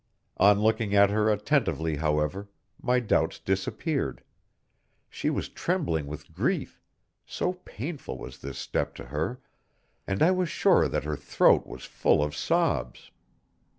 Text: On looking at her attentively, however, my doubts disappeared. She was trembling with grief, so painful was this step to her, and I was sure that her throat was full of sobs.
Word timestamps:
On 0.37 0.59
looking 0.59 0.95
at 0.95 1.11
her 1.11 1.29
attentively, 1.31 1.97
however, 1.97 2.49
my 2.81 2.99
doubts 2.99 3.37
disappeared. 3.37 4.23
She 5.11 5.29
was 5.29 5.47
trembling 5.47 6.07
with 6.07 6.33
grief, 6.33 6.81
so 7.23 7.53
painful 7.53 8.17
was 8.17 8.39
this 8.39 8.57
step 8.57 8.95
to 8.95 9.05
her, 9.05 9.41
and 10.07 10.23
I 10.23 10.31
was 10.31 10.49
sure 10.49 10.87
that 10.87 11.03
her 11.03 11.15
throat 11.15 11.67
was 11.67 11.85
full 11.85 12.23
of 12.23 12.35
sobs. 12.35 13.11